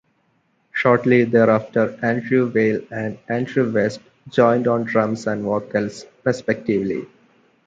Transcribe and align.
Shortly 0.73 1.25
thereafter 1.25 1.95
Andrew 2.01 2.49
Whale 2.51 2.81
and 2.89 3.19
Alan 3.29 3.71
West 3.71 3.99
joined 4.29 4.67
on 4.67 4.85
drums 4.85 5.27
and 5.27 5.43
vocals 5.43 6.07
respectively. 6.23 7.05